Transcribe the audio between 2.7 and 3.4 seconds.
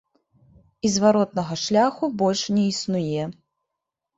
існуе.